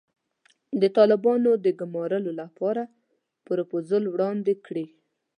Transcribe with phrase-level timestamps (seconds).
[0.81, 2.83] د طالبانو د ګومارلو لپاره
[3.45, 4.85] پروفوزل وړاندې کړي.